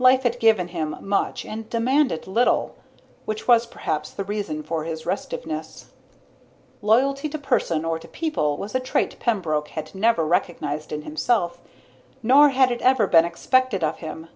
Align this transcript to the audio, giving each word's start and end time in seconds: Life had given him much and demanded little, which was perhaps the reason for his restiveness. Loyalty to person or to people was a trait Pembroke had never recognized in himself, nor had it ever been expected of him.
Life 0.00 0.24
had 0.24 0.40
given 0.40 0.66
him 0.66 0.96
much 1.00 1.44
and 1.44 1.70
demanded 1.70 2.26
little, 2.26 2.74
which 3.26 3.46
was 3.46 3.64
perhaps 3.64 4.10
the 4.10 4.24
reason 4.24 4.64
for 4.64 4.82
his 4.82 5.06
restiveness. 5.06 5.92
Loyalty 6.82 7.28
to 7.28 7.38
person 7.38 7.84
or 7.84 7.96
to 8.00 8.08
people 8.08 8.56
was 8.56 8.74
a 8.74 8.80
trait 8.80 9.20
Pembroke 9.20 9.68
had 9.68 9.94
never 9.94 10.26
recognized 10.26 10.90
in 10.90 11.02
himself, 11.02 11.60
nor 12.24 12.48
had 12.48 12.72
it 12.72 12.82
ever 12.82 13.06
been 13.06 13.24
expected 13.24 13.84
of 13.84 13.98
him. 13.98 14.26